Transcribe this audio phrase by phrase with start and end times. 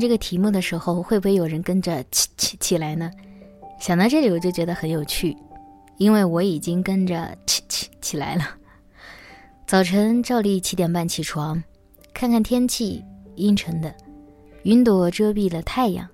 [0.00, 3.10] 这个题目的时候，会不会有人跟着起起起来呢？
[3.78, 5.36] 想到这里，我就觉得很有趣，
[5.98, 8.44] 因为我已经跟着起起起来了。
[9.66, 11.62] 早晨照例七点半起床，
[12.12, 13.04] 看看天气，
[13.36, 13.94] 阴沉的，
[14.64, 16.08] 云朵遮蔽了太阳。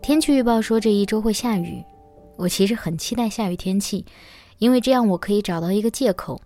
[0.00, 1.84] 天气预报说这一周会下雨，
[2.36, 4.04] 我其实很期待下雨天气，
[4.58, 6.40] 因为这样我可以找到一个借口，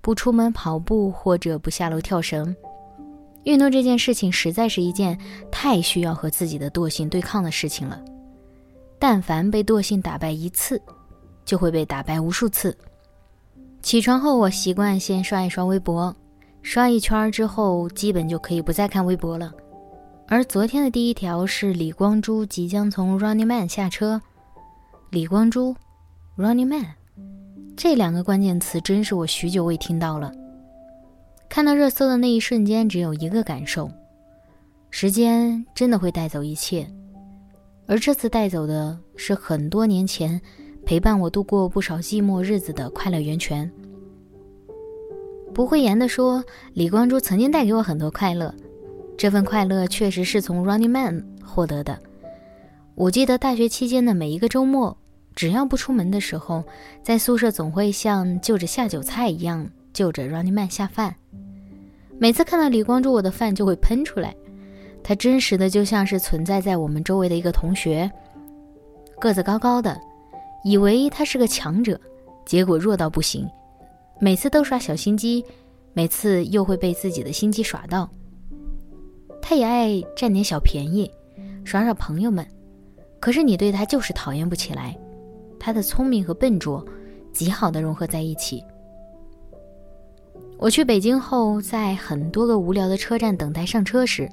[0.00, 2.54] 不出门跑步或者不下楼跳绳。
[3.44, 5.18] 运动这件事情实在是一件
[5.50, 8.00] 太需要和自己的惰性对抗的事情了。
[8.98, 10.80] 但凡被惰性打败一次，
[11.44, 12.76] 就会被打败无数次。
[13.82, 16.14] 起床后，我习惯先刷一刷微博，
[16.60, 19.50] 刷一圈之后，基本就可以不再看微博了。
[20.28, 24.20] 而昨天的第一条是李光洙即将从 Running Man 下车。
[25.08, 25.74] 李光洙
[26.36, 26.86] ，Running Man，
[27.74, 30.30] 这两个关键词真是我许久未听到了。
[31.50, 33.90] 看到热搜的那一瞬间，只有一个感受：
[34.88, 36.88] 时间真的会带走一切，
[37.86, 40.40] 而这次带走的是很多年前
[40.86, 43.68] 陪伴我度过不少寂寞日子的快乐源泉。
[45.52, 48.54] 不讳言的说，李光洙曾经带给我很多快乐，
[49.18, 51.98] 这份快乐确实是从 Running Man 获得的。
[52.94, 54.96] 我记得大学期间的每一个周末，
[55.34, 56.62] 只要不出门的时候，
[57.02, 61.16] 在宿舍总会像就着下酒菜一样，就着 Running Man 下饭。
[62.20, 64.36] 每次看到李光洙，我的饭就会喷出来。
[65.02, 68.10] 他真实的就像是存在在我们周围的一个同学，
[69.18, 69.98] 个子高高的，
[70.62, 71.98] 以为他是个强者，
[72.44, 73.48] 结果弱到不行。
[74.20, 75.42] 每次都耍小心机，
[75.94, 78.06] 每次又会被自己的心机耍到。
[79.40, 81.10] 他也爱占点小便宜，
[81.64, 82.46] 耍耍朋友们。
[83.18, 84.94] 可是你对他就是讨厌不起来，
[85.58, 86.84] 他的聪明和笨拙，
[87.32, 88.62] 极好的融合在一起。
[90.60, 94.28] 我去北京后，在很多个无聊的车站等待上车时，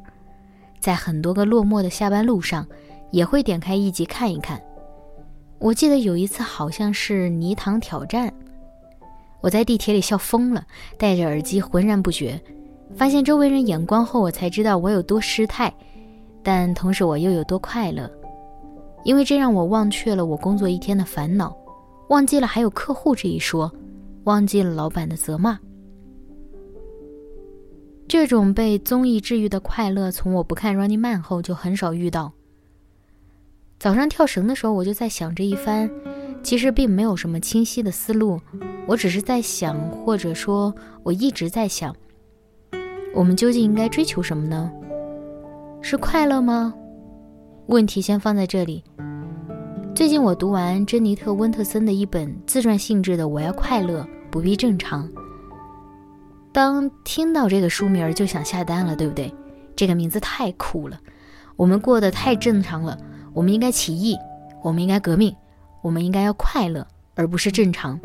[0.78, 2.68] 在很多个落寞的下班路上，
[3.12, 4.62] 也会点开一集看一看。
[5.58, 8.28] 我记得有一次好像是《泥塘挑战》，
[9.40, 10.62] 我在地铁里笑疯了，
[10.98, 12.38] 戴着耳机浑然不觉。
[12.94, 15.74] 发现周围人眼光后，我才知道我有多失态，
[16.44, 18.12] 但同时我又有多快乐，
[19.06, 21.56] 因为这让我忘却了我工作一天的烦恼，
[22.10, 23.72] 忘记了还有客户这一说，
[24.26, 25.58] 忘记了老板的责骂。
[28.08, 32.32] 这种被综艺治愈的快乐，从我不看《Running Man》后就很少遇到。
[33.78, 35.92] 早上跳绳的时候，我就在想这一番，
[36.42, 38.40] 其实并没有什么清晰的思路，
[38.88, 40.74] 我只是在想，或者说
[41.04, 41.94] 我一直在想，
[43.14, 44.72] 我们究竟应该追求什么呢？
[45.82, 46.74] 是快乐吗？
[47.68, 48.82] 问题先放在这里。
[49.94, 55.06] 最近我读完珍妮特·温特森的一本自传性质的《我要快乐，不必正常》。
[56.58, 59.32] 当听到这个书名就想下单了，对不对？
[59.76, 61.00] 这个名字太酷了。
[61.56, 62.98] 我们过得太正常了，
[63.32, 64.18] 我们应该起义，
[64.64, 65.36] 我们应该革命，
[65.84, 68.00] 我们应该要快乐，而不是正常。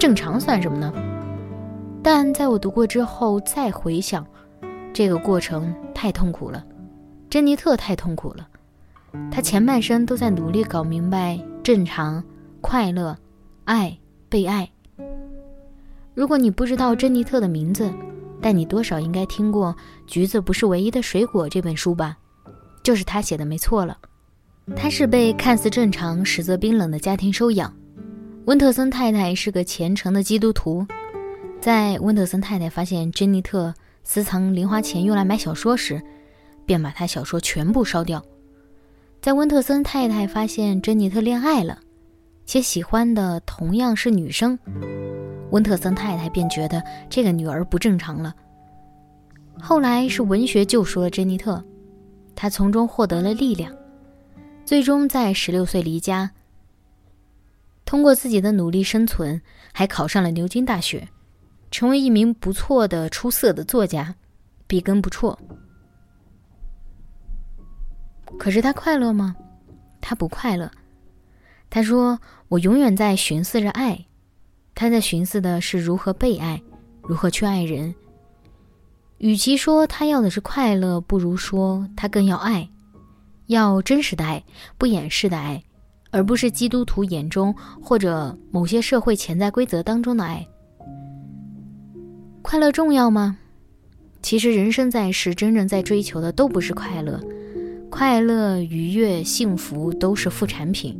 [0.00, 0.90] 正常算什么呢？
[2.02, 4.26] 但在我读过之后再回想，
[4.94, 6.64] 这个过程太痛苦了。
[7.28, 8.48] 珍妮特太痛苦了，
[9.30, 12.24] 她前半生都在努力搞明白正常、
[12.62, 13.14] 快乐、
[13.66, 13.98] 爱、
[14.30, 14.70] 被爱。
[16.14, 17.90] 如果你不知道珍妮特的名字，
[18.40, 19.74] 但你多少应该听过
[20.06, 22.18] 《橘子不是唯一的水果》这本书吧？
[22.82, 23.96] 就是他写的，没错了。
[24.76, 27.72] 他是被看似正常实则冰冷的家庭收养。
[28.44, 30.86] 温特森太太是个虔诚的基督徒，
[31.60, 33.72] 在温特森太太发现珍妮特
[34.02, 36.02] 私藏零花钱用来买小说时，
[36.66, 38.22] 便把她小说全部烧掉。
[39.20, 41.78] 在温特森太太发现珍妮特恋爱了，
[42.44, 44.58] 且喜欢的同样是女生。
[45.52, 48.34] 温特森太太便觉得这个女儿不正常了。
[49.60, 51.62] 后来是文学救赎了珍妮特，
[52.34, 53.72] 她从中获得了力量，
[54.64, 56.30] 最终在十六岁离家，
[57.84, 59.40] 通过自己的努力生存，
[59.72, 61.06] 还考上了牛津大学，
[61.70, 64.14] 成为一名不错的、出色的作家，
[64.66, 65.38] 笔耕不辍。
[68.38, 69.36] 可是他快乐吗？
[70.00, 70.70] 他不快乐。
[71.68, 72.18] 他说
[72.48, 74.06] ：“我永远在寻思着爱。”
[74.74, 76.60] 他在寻思的是如何被爱，
[77.02, 77.94] 如何去爱人。
[79.18, 82.68] 与其说他要的是快乐，不如说他更要爱，
[83.46, 84.42] 要真实的爱，
[84.76, 85.62] 不掩饰的爱，
[86.10, 90.44] 而不是基督徒眼中或者某些社会潜在规则当中的爱。
[92.42, 93.38] 快乐重要吗？
[94.22, 97.20] 其实人生在世，真正在追求的都不是快乐，
[97.90, 100.98] 快乐、愉悦、幸福都是副产品。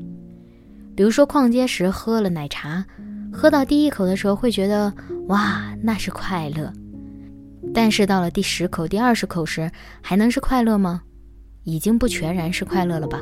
[0.94, 2.84] 比如说逛街时喝了奶茶。
[3.32, 4.92] 喝到第一口的时候会觉得
[5.28, 6.72] 哇，那是快乐，
[7.72, 9.70] 但是到了第十口、第二十口时，
[10.00, 11.02] 还能是快乐吗？
[11.64, 13.20] 已经不全然是快乐了吧。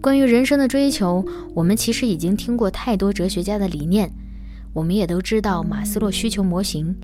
[0.00, 1.24] 关于人生的追求，
[1.54, 4.10] 我们其实已经听过太多哲学家的理念，
[4.72, 6.94] 我们也都知道马斯洛需求模型，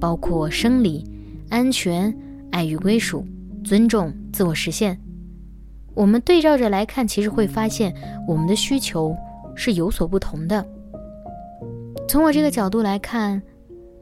[0.00, 1.04] 包括生理、
[1.48, 2.12] 安全、
[2.50, 3.24] 爱与归属、
[3.62, 4.98] 尊重、自我实现。
[5.94, 7.94] 我们对照着来看，其实会发现
[8.26, 9.14] 我们的需求
[9.54, 10.66] 是有所不同的。
[12.10, 13.40] 从我这个角度来看，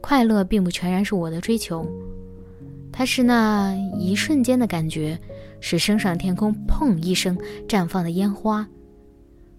[0.01, 1.87] 快乐并不全然是我的追求，
[2.91, 5.15] 它是那一瞬间的感觉，
[5.59, 8.67] 是升上天空砰一声绽放的烟花。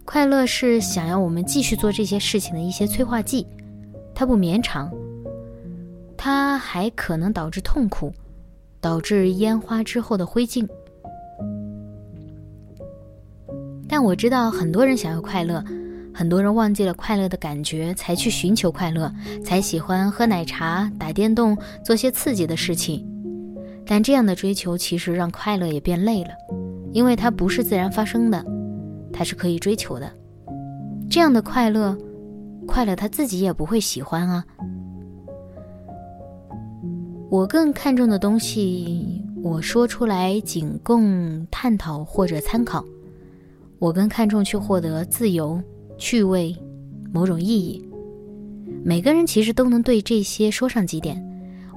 [0.05, 3.47] 快乐是想要我们继续做这些事情的一些催化剂，
[4.17, 4.91] 它不绵长，
[6.17, 8.13] 它还可能导致痛苦，
[8.81, 10.69] 导致烟花之后的灰烬。
[13.89, 15.65] 但我知道很多人想要快乐。
[16.21, 19.11] 很多人忘记了快乐的感觉，才去寻求快乐，
[19.43, 23.03] 才喜欢喝奶茶、打电动、做些刺激的事情。
[23.87, 26.31] 但这样的追求其实让快乐也变累了，
[26.93, 28.45] 因为它不是自然发生的，
[29.11, 30.13] 它是可以追求的。
[31.09, 31.97] 这样的快乐，
[32.67, 34.45] 快乐他自己也不会喜欢啊。
[37.31, 42.85] 我更看重的东西，我说出来仅供探讨或者参考。
[43.79, 45.59] 我更看重去获得自由。
[46.01, 46.57] 趣味，
[47.13, 47.87] 某种意义，
[48.83, 51.23] 每个人其实都能对这些说上几点，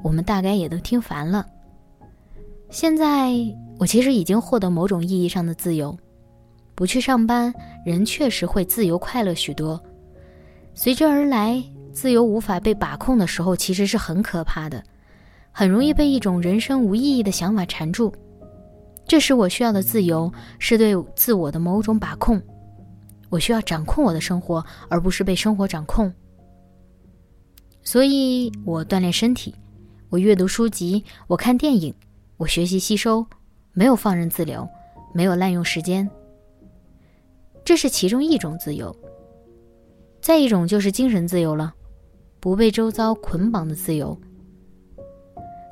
[0.02, 1.46] 我们大概也都听烦了。
[2.70, 3.34] 现在
[3.78, 5.96] 我其实已经获得某种意义上的自由，
[6.74, 7.54] 不去上班，
[7.86, 9.80] 人确实会自由快乐许多。
[10.74, 11.62] 随之而来，
[11.92, 14.82] 自由无法被把控的时候，其实是很可怕的，
[15.52, 18.12] 很容易被一种人生无意义的想法缠住。
[19.06, 22.42] 这时我需要的自由，是对自我的某种把控。
[23.34, 26.14] 我需要掌控我的生活，而不是被生活掌控。
[27.82, 29.56] 所以，我锻炼身体，
[30.10, 31.92] 我阅读书籍，我看电影，
[32.38, 33.26] 我学习吸收，
[33.72, 34.70] 没有放任自流，
[35.16, 36.08] 没有滥用时间。
[37.66, 38.96] 这是其中一种自由。
[40.22, 41.74] 再一种就是精神自由了，
[42.40, 44.16] 不被周遭捆绑的自由。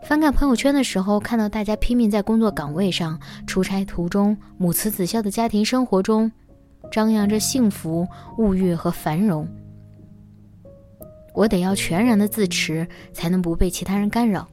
[0.02, 6.32] 翻看朋友圈的时候，看到大家拼命在工作岗位上、出差途中、母慈子孝的家庭生活中。
[6.90, 8.08] 张扬着幸福、
[8.38, 9.48] 物欲和繁荣，
[11.34, 14.48] 我得要全然的自持，才能不被其他人干扰。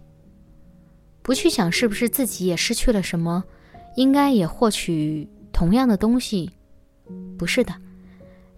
[1.23, 3.45] 不去想是不是自己也失去了什么，
[3.97, 6.51] 应该也获取同样的东西，
[7.37, 7.75] 不是的。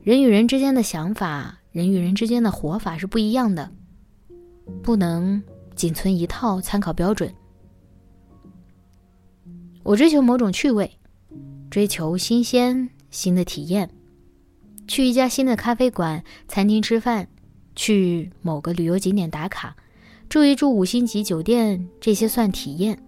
[0.03, 3.71] 人与人之间的想法，人与人之间的活法是不一样的，
[4.83, 5.43] 不能
[5.75, 7.33] 仅存一套参考标准。
[9.83, 10.91] 我追求某种趣味，
[11.71, 12.89] 追求新鲜。
[13.11, 13.91] 新的体验，
[14.87, 17.29] 去一家新的咖啡馆、餐厅吃饭，
[17.75, 19.77] 去某个旅游景点打卡，
[20.29, 22.99] 住一住五星级酒店，这些算体验。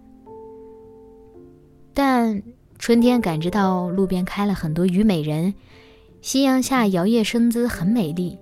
[1.93, 2.41] 但
[2.77, 5.53] 春天感知到路边开了很多虞美人，
[6.21, 8.37] 夕阳下摇曳生姿很美丽。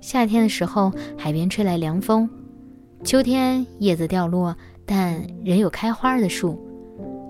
[0.00, 2.28] 夏天的时候，海边吹来凉风；
[3.04, 6.60] 秋天叶子掉落，但仍有开花的树。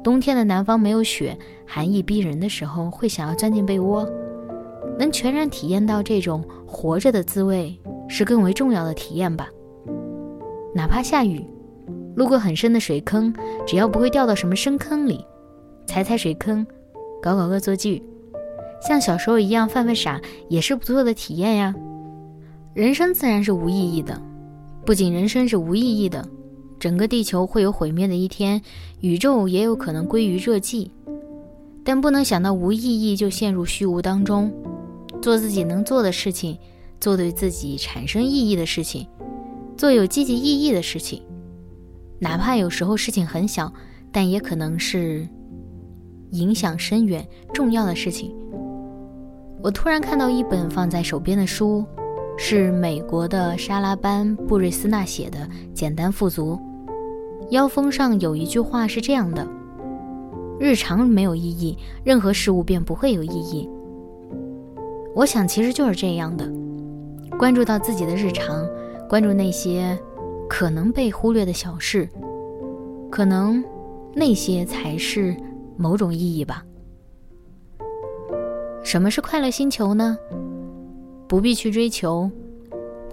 [0.03, 4.09] 冬天的南方没有雪，寒意逼人的时候，会想要钻进被窝。
[4.99, 7.77] 能全然体验到这种活着的滋味，
[8.09, 9.49] 是更为重要的体验吧。
[10.75, 11.45] 哪怕下雨，
[12.15, 13.35] 路过很深的水坑，
[13.67, 15.25] 只要不会掉到什么深坑里，
[15.87, 16.65] 踩踩水坑，
[17.21, 18.03] 搞搞恶作剧，
[18.81, 21.75] 像小时候一样犯犯傻，也是不错的体验呀。
[22.73, 24.21] 人生自然是无意义的，
[24.85, 26.25] 不仅人生是无意义的。
[26.79, 28.61] 整个地球会有毁灭的一天，
[29.01, 30.91] 宇宙也有可能归于热寂，
[31.85, 34.53] 但不能想到无意义就陷入虚无当中。
[35.23, 36.59] 做自己能做的事情，
[37.01, 39.07] 做对自己产生意义的事情，
[39.77, 41.23] 做有积极意义的事情，
[42.19, 43.73] 哪怕有时候事情很小，
[44.11, 45.29] 但也可能是
[46.33, 48.35] 影响深远、重要的事情。
[49.63, 51.85] 我突然看到一本放在手边的书，
[52.37, 55.39] 是美国的莎拉班布瑞斯纳写的
[55.73, 56.59] 《简单富足》。
[57.51, 59.47] 腰封上有一句话是这样的
[60.59, 63.69] ：“日常没有意义，任何事物便不会有意义。
[65.15, 66.51] 我想，其实就是这样的。
[67.39, 68.65] 关注到自己的日常，
[69.09, 69.99] 关注那些
[70.49, 72.09] 可能被忽略的小事，
[73.11, 73.63] 可能
[74.15, 75.37] 那些才是
[75.77, 76.65] 某种意义吧。
[78.83, 80.17] 什么是快乐星球呢？
[81.27, 82.31] 不必去追求，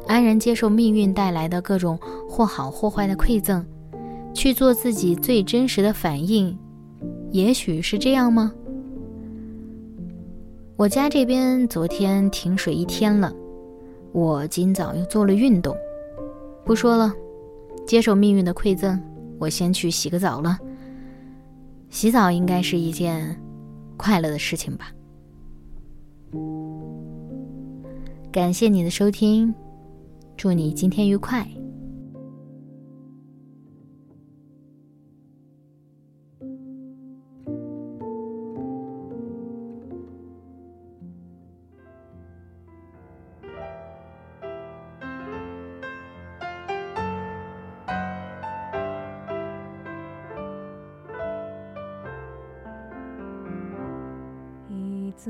[0.05, 1.97] 安然接受命运带来的各种
[2.29, 3.65] 或好或坏的馈赠，
[4.33, 6.55] 去做自己最真实的反应。
[7.31, 8.53] 也许是这样吗？
[10.75, 13.33] 我家这边昨天停水一天了，
[14.11, 15.75] 我今早又做了运动。
[16.65, 17.13] 不说了，
[17.85, 18.99] 接受命运的馈赠，
[19.39, 20.57] 我先去洗个澡了。
[21.89, 23.39] 洗澡应该是一件
[23.95, 24.91] 快乐的事情吧。
[28.31, 29.53] 感谢你的收听，
[30.35, 31.47] 祝你今天愉快。
[55.23, 55.29] つ